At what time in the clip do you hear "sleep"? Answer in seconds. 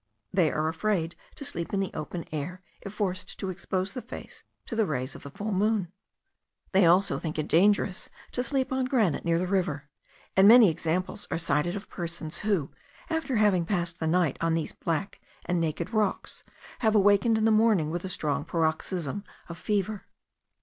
1.45-1.75, 8.41-8.71